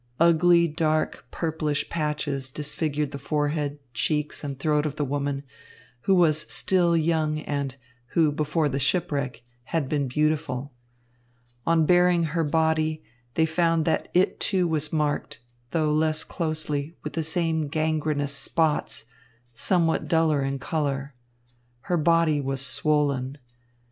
[0.19, 5.43] Ugly, dark, purplish patches disfigured the forehead, cheeks, and throat of the woman,
[6.05, 7.75] who was still young and
[8.13, 10.71] who, before the shipwreck, had been beautiful.
[11.67, 13.03] On baring her body,
[13.35, 19.05] they found that it, too, was marked, though less closely, with the same gangrenous spots,
[19.53, 21.13] somewhat duller in colour.
[21.81, 23.37] Her body was swollen.